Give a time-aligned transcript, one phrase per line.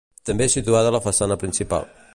[0.29, 1.91] També situada a la façana principal.